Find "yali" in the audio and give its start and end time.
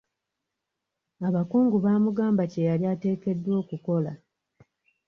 2.69-2.85